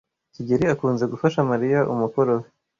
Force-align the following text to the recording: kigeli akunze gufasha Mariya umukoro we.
kigeli 0.33 0.65
akunze 0.73 1.03
gufasha 1.13 1.39
Mariya 1.51 1.79
umukoro 1.93 2.31
we. 2.41 2.47